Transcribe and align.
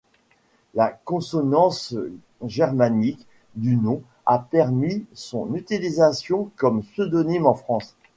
La 0.73 0.89
consonance 1.05 1.93
germanique 2.43 3.27
du 3.55 3.75
nom 3.75 4.01
a 4.25 4.39
permis 4.39 5.05
son 5.13 5.53
utilisation 5.53 6.49
comme 6.55 6.81
pseudonyme 6.81 7.45
en 7.45 7.53
France. 7.53 7.95